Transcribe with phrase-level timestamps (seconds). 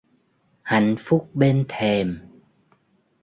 [0.61, 2.19] Hạnh phúc bên thềm